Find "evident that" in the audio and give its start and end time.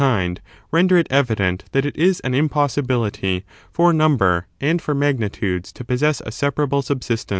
1.11-1.85